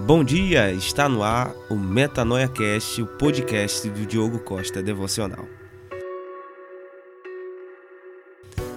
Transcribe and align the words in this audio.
Bom 0.00 0.22
dia, 0.22 0.70
está 0.72 1.08
no 1.08 1.22
ar 1.22 1.54
o 1.70 1.74
Metanoia 1.74 2.46
Cast, 2.46 3.00
o 3.00 3.06
podcast 3.06 3.88
do 3.88 4.04
Diogo 4.04 4.38
Costa 4.38 4.82
Devocional. 4.82 5.46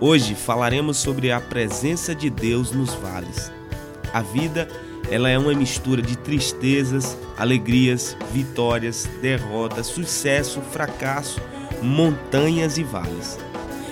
Hoje 0.00 0.36
falaremos 0.36 0.98
sobre 0.98 1.32
a 1.32 1.40
presença 1.40 2.14
de 2.14 2.30
Deus 2.30 2.70
nos 2.70 2.94
vales. 2.94 3.50
A 4.14 4.22
vida, 4.22 4.68
ela 5.10 5.28
é 5.28 5.36
uma 5.36 5.52
mistura 5.52 6.00
de 6.00 6.16
tristezas, 6.16 7.18
alegrias, 7.36 8.16
vitórias, 8.32 9.10
derrotas, 9.20 9.88
sucesso, 9.88 10.60
fracasso, 10.60 11.40
montanhas 11.82 12.78
e 12.78 12.84
vales. 12.84 13.36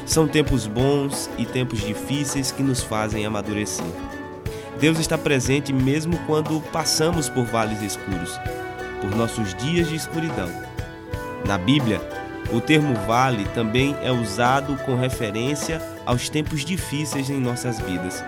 São 0.07 0.29
tempos 0.29 0.69
bons 0.69 1.29
e 1.37 1.45
tempos 1.45 1.81
difíceis 1.81 2.53
que 2.53 2.63
nos 2.63 2.81
fazem 2.81 3.27
amadurecer. 3.27 3.85
Deus 4.81 5.01
está 5.01 5.19
presente 5.19 5.73
mesmo 5.73 6.17
quando 6.25 6.61
passamos 6.73 7.29
por 7.29 7.45
vales 7.45 7.83
escuros, 7.83 8.39
por 9.01 9.11
nossos 9.17 9.53
dias 9.55 9.89
de 9.89 9.97
escuridão. 9.97 10.49
Na 11.45 11.59
Bíblia, 11.59 12.01
o 12.53 12.61
termo 12.61 12.95
vale 13.05 13.45
também 13.47 13.97
é 14.03 14.13
usado 14.13 14.77
com 14.85 14.95
referência 14.95 15.83
aos 16.07 16.29
tempos 16.29 16.65
difíceis 16.65 17.29
em 17.29 17.41
nossas 17.41 17.81
vidas. 17.81 18.25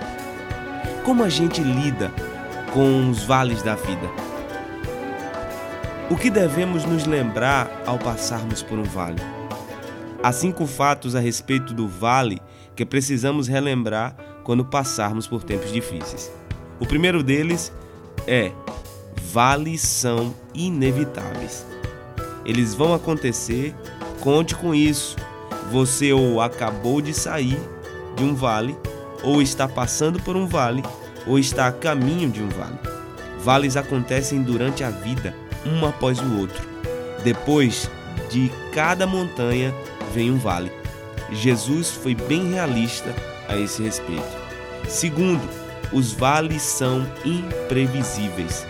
Como 1.05 1.23
a 1.23 1.29
gente 1.29 1.63
lida 1.63 2.13
com 2.73 3.09
os 3.09 3.23
vales 3.23 3.63
da 3.63 3.77
vida? 3.77 4.11
O 6.11 6.17
que 6.17 6.31
devemos 6.31 6.85
nos 6.85 7.07
lembrar 7.07 7.71
ao 7.87 7.97
passarmos 7.97 8.61
por 8.61 8.77
um 8.77 8.83
vale? 8.83 9.23
Há 10.21 10.33
cinco 10.33 10.67
fatos 10.67 11.15
a 11.15 11.21
respeito 11.21 11.73
do 11.73 11.87
vale 11.87 12.43
que 12.75 12.85
precisamos 12.85 13.47
relembrar 13.47 14.17
quando 14.43 14.65
passarmos 14.65 15.29
por 15.29 15.45
tempos 15.45 15.73
difíceis. 15.73 16.40
O 16.81 16.87
primeiro 16.87 17.23
deles 17.23 17.71
é: 18.27 18.51
vales 19.33 19.83
são 19.83 20.35
inevitáveis. 20.55 21.65
Eles 22.45 22.75
vão 22.75 22.95
acontecer, 22.95 23.75
conte 24.21 24.55
com 24.57 24.75
isso. 24.75 25.15
Você 25.71 26.13
ou 26.13 26.41
acabou 26.41 27.01
de 27.01 27.15
sair 27.15 27.61
de 28.17 28.25
um 28.25 28.35
vale, 28.35 28.77
ou 29.23 29.41
está 29.41 29.69
passando 29.69 30.21
por 30.21 30.37
um 30.37 30.47
vale, 30.47 30.83
ou 31.27 31.39
está 31.39 31.69
a 31.69 31.73
caminho 31.73 32.29
de 32.29 32.43
um 32.43 32.49
vale. 32.49 32.79
Vales 33.45 33.77
acontecem 33.77 34.43
durante 34.43 34.83
a 34.83 34.91
vida, 34.91 35.35
um 35.65 35.87
após 35.87 36.19
o 36.19 36.39
outro. 36.39 36.61
Depois 37.23 37.89
de 38.31 38.51
cada 38.73 39.07
montanha 39.07 39.73
vem 40.13 40.31
um 40.31 40.39
vale. 40.39 40.73
Jesus 41.33 41.91
foi 41.91 42.15
bem 42.15 42.53
realista 42.53 43.15
a 43.49 43.57
esse 43.57 43.83
respeito. 43.83 44.25
Segundo, 44.89 45.49
os 45.93 46.13
vales 46.13 46.63
são 46.63 47.07
imprevisíveis. 47.25 48.67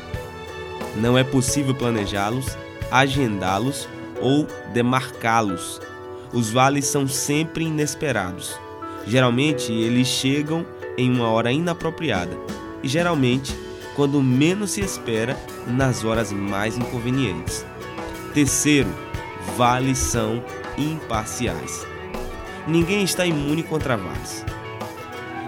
Não 0.96 1.16
é 1.16 1.22
possível 1.24 1.74
planejá-los, 1.74 2.56
agendá-los 2.90 3.88
ou 4.20 4.46
demarcá-los. 4.72 5.80
Os 6.32 6.50
vales 6.50 6.86
são 6.86 7.06
sempre 7.06 7.64
inesperados. 7.64 8.58
Geralmente, 9.06 9.72
eles 9.72 10.08
chegam 10.08 10.66
em 10.96 11.10
uma 11.10 11.28
hora 11.30 11.52
inapropriada 11.52 12.36
e 12.82 12.88
geralmente, 12.88 13.54
quando 13.94 14.22
menos 14.22 14.72
se 14.72 14.80
espera, 14.80 15.36
nas 15.66 16.04
horas 16.04 16.32
mais 16.32 16.76
inconvenientes. 16.76 17.64
Terceiro, 18.34 18.88
vales 19.56 19.98
são 19.98 20.42
imparciais. 20.78 21.86
Ninguém 22.66 23.02
está 23.02 23.26
imune 23.26 23.62
contra 23.62 23.96
vales. 23.96 24.44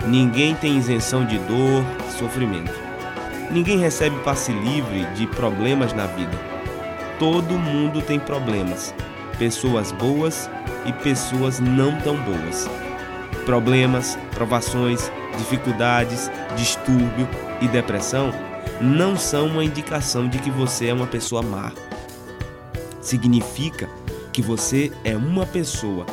Ninguém 0.07 0.55
tem 0.57 0.77
isenção 0.77 1.25
de 1.25 1.39
dor, 1.39 1.85
sofrimento. 2.19 2.73
Ninguém 3.51 3.79
recebe 3.79 4.19
passe 4.25 4.53
livre 4.53 5.05
de 5.15 5.29
problemas 5.29 5.93
na 5.93 6.07
vida. 6.07 6.37
Todo 7.21 7.59
mundo 7.59 8.03
tem 8.03 8.19
problemas, 8.19 8.93
pessoas 9.39 9.93
boas 9.93 10.51
e 10.85 10.93
pessoas 10.93 11.61
não 11.61 11.97
tão 12.01 12.17
boas. 12.17 12.69
Problemas, 13.47 14.19
provações, 14.33 15.11
dificuldades, 15.39 16.31
distúrbio 16.57 17.29
e 17.61 17.69
depressão 17.69 18.33
não 18.81 19.17
são 19.17 19.47
uma 19.47 19.65
indicação 19.65 20.29
de 20.29 20.39
que 20.39 20.51
você 20.51 20.89
é 20.89 20.95
uma 20.95 21.07
pessoa 21.07 21.43
má. 21.43 21.71
Significa 23.01 23.89
que 24.33 24.43
você 24.43 24.91
é 25.05 25.17
uma 25.17 25.47
pessoa 25.47 26.07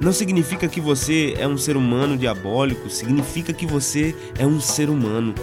não 0.00 0.12
significa 0.14 0.66
que 0.66 0.80
você 0.80 1.34
é 1.38 1.46
um 1.46 1.58
ser 1.58 1.76
humano 1.76 2.16
diabólico, 2.16 2.88
significa 2.88 3.52
que 3.52 3.66
você 3.66 4.16
é 4.38 4.46
um 4.46 4.58
ser 4.58 4.88
humano. 4.88 5.34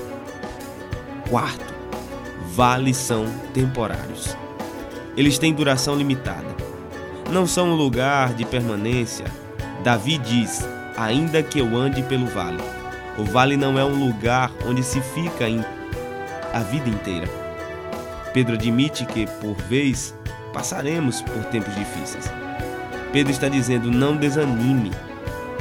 Quarto, 1.30 1.74
vales 2.56 2.98
são 2.98 3.28
temporários. 3.54 4.36
Eles 5.16 5.38
têm 5.38 5.54
duração 5.54 5.96
limitada. 5.96 6.56
Não 7.32 7.46
são 7.46 7.70
um 7.70 7.76
lugar 7.76 8.34
de 8.34 8.46
permanência. 8.46 9.26
Davi 9.84 10.18
diz: 10.18 10.68
Ainda 10.98 11.44
que 11.44 11.60
eu 11.60 11.76
ande 11.76 12.02
pelo 12.02 12.26
vale. 12.26 12.64
O 13.18 13.24
vale 13.24 13.58
não 13.58 13.78
é 13.78 13.86
um 13.86 14.08
lugar 14.08 14.52
onde 14.66 14.82
se 14.82 15.02
fica 15.02 15.46
a 16.54 16.60
vida 16.60 16.90
inteira. 16.90 17.28
Pedro 18.34 18.56
admite 18.56 19.06
que, 19.06 19.28
por 19.40 19.56
vez, 19.64 20.16
passaremos 20.54 21.22
por 21.22 21.44
tempos 21.46 21.76
difíceis. 21.76 22.32
Pedro 23.12 23.32
está 23.32 23.48
dizendo: 23.48 23.92
não 23.92 24.16
desanime. 24.16 24.92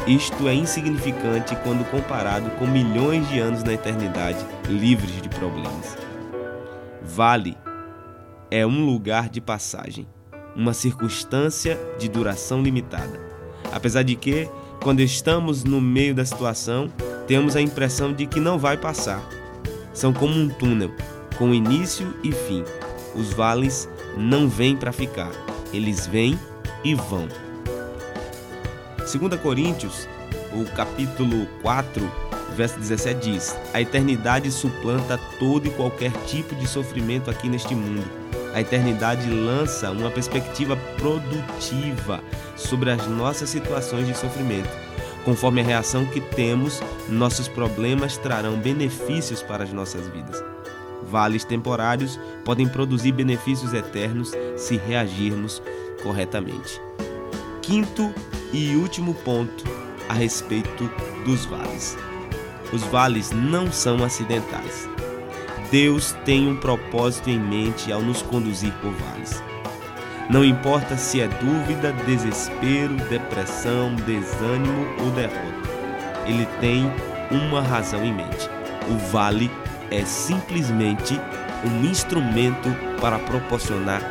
Isto 0.07 0.47
é 0.47 0.55
insignificante 0.55 1.57
quando 1.65 1.85
comparado 1.91 2.51
com 2.51 2.67
milhões 2.67 3.29
de 3.29 3.41
anos 3.41 3.65
na 3.65 3.73
eternidade 3.73 4.39
livres 4.69 5.21
de 5.21 5.29
problemas. 5.29 5.97
Vale 7.03 7.57
é 8.51 8.65
um 8.65 8.85
lugar 8.87 9.29
de 9.29 9.41
passagem, 9.41 10.07
uma 10.55 10.73
circunstância 10.73 11.79
de 11.99 12.09
duração 12.09 12.63
limitada. 12.63 13.21
Apesar 13.73 14.03
de 14.03 14.15
que, 14.15 14.49
quando 14.83 15.01
estamos 15.01 15.65
no 15.65 15.81
meio 15.81 16.15
da 16.15 16.25
situação, 16.25 16.89
temos 17.27 17.57
a 17.57 17.61
impressão 17.61 18.13
de 18.13 18.27
que 18.27 18.39
não 18.39 18.59
vai 18.59 18.77
passar. 18.77 19.21
São 19.93 20.13
como 20.13 20.35
um 20.35 20.49
túnel, 20.49 20.93
com 21.37 21.53
início 21.53 22.15
e 22.23 22.31
fim. 22.31 22.63
Os 23.15 23.33
vales 23.33 23.89
não 24.17 24.49
vêm 24.49 24.77
para 24.77 24.93
ficar, 24.93 25.33
eles 25.73 26.07
vêm 26.07 26.39
e 26.87 26.95
vão. 26.95 27.27
2 28.99 29.41
Coríntios, 29.41 30.09
o 30.53 30.65
capítulo 30.77 31.47
4, 31.61 32.09
verso 32.55 32.79
17 32.79 33.33
diz: 33.33 33.57
A 33.75 33.81
eternidade 33.81 34.53
suplanta 34.53 35.19
todo 35.41 35.67
e 35.67 35.71
qualquer 35.71 36.13
tipo 36.27 36.55
de 36.55 36.67
sofrimento 36.69 37.29
aqui 37.29 37.49
neste 37.49 37.75
mundo. 37.75 38.07
A 38.55 38.61
eternidade 38.61 39.29
lança 39.29 39.91
uma 39.91 40.11
perspectiva 40.11 40.77
produtiva 40.97 42.23
sobre 42.57 42.91
as 42.91 43.05
nossas 43.09 43.51
situações 43.51 44.07
de 44.07 44.17
sofrimento. 44.17 44.71
Conforme 45.25 45.61
a 45.61 45.65
reação 45.65 46.07
que 46.07 46.21
temos, 46.21 46.81
nossos 47.09 47.49
problemas 47.49 48.17
trarão 48.17 48.57
benefícios 48.57 49.43
para 49.43 49.65
as 49.65 49.73
nossas 49.73 50.07
vidas. 50.07 50.43
Vales 51.03 51.45
temporários 51.45 52.19
podem 52.45 52.69
produzir 52.69 53.13
benefícios 53.13 53.75
eternos 53.75 54.33
se 54.57 54.77
reagirmos 54.77 55.61
corretamente. 56.03 56.81
Quinto 57.63 58.13
e 58.53 58.77
último 58.77 59.15
ponto 59.15 59.65
a 60.09 60.15
respeito 60.15 60.91
dos 61.25 61.45
vales. 61.47 61.97
Os 62.73 62.83
vales 62.83 63.31
não 63.33 63.71
são 63.71 64.03
acidentais. 64.05 64.89
Deus 65.71 66.13
tem 66.25 66.49
um 66.49 66.57
propósito 66.57 67.29
em 67.29 67.39
mente 67.39 67.91
ao 67.93 68.01
nos 68.01 68.23
conduzir 68.23 68.73
por 68.75 68.93
vales. 68.93 69.43
Não 70.29 70.45
importa 70.45 70.97
se 70.97 71.21
é 71.21 71.29
dúvida, 71.29 71.93
desespero, 72.05 72.97
depressão, 73.09 73.95
desânimo 73.95 74.87
ou 75.01 75.11
derrota, 75.11 75.69
ele 76.27 76.47
tem 76.61 76.91
uma 77.31 77.63
razão 77.63 78.05
em 78.05 78.13
mente. 78.13 78.51
O 78.89 78.97
vale 79.11 79.51
é 79.91 80.05
simplesmente 80.05 81.21
um 81.65 81.85
instrumento 81.85 82.69
para 83.01 83.19
proporcionar 83.21 84.03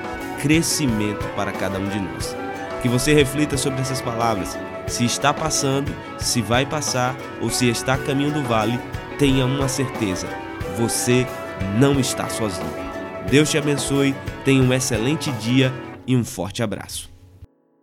crescimento 0.42 1.26
para 1.36 1.52
cada 1.52 1.80
um 1.80 1.88
de 1.88 2.00
nós. 2.00 2.36
Que 2.82 2.90
você 2.90 3.14
reflita 3.14 3.58
sobre 3.58 3.82
essas 3.82 4.02
palavras. 4.02 4.58
Se 4.88 5.04
está 5.04 5.34
passando, 5.34 5.92
se 6.20 6.42
vai 6.42 6.66
passar 6.66 7.16
ou 7.42 7.50
se 7.50 7.68
está 7.68 7.96
a 7.96 7.98
caminho 7.98 8.32
do 8.32 8.44
vale, 8.44 8.80
tenha 9.18 9.46
uma 9.46 9.68
certeza: 9.68 10.28
você 10.78 11.26
não 11.80 12.00
está 12.00 12.30
sozinho. 12.30 12.86
Deus 13.30 13.50
te 13.50 13.58
abençoe, 13.58 14.16
tenha 14.44 14.62
um 14.62 14.74
excelente 14.74 15.32
dia 15.34 15.74
e 16.06 16.16
um 16.16 16.24
forte 16.24 16.62
abraço. 16.62 17.15